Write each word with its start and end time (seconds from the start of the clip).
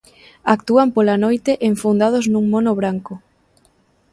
Actúan 0.55 0.89
pola 0.95 1.15
noite 1.23 1.51
enfundados 1.71 2.25
nun 2.31 2.45
mono 2.53 2.71
branco. 2.79 3.13